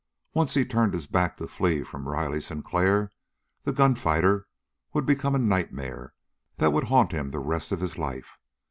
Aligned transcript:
Once 0.33 0.55
he 0.55 0.65
turned 0.65 0.95
his 0.95 1.05
back 1.05 1.37
to 1.37 1.45
flee 1.47 1.83
from 1.83 2.09
Riley 2.09 2.41
Sinclair, 2.41 3.11
the 3.61 3.71
gunfighter 3.71 4.47
would 4.93 5.05
become 5.05 5.35
a 5.35 5.37
nightmare 5.37 6.15
that 6.57 6.71
would 6.73 6.85
haunt 6.85 7.11
him 7.11 7.29
the 7.29 7.37
rest 7.37 7.71
of 7.71 7.81
his 7.81 7.99
life. 7.99 8.39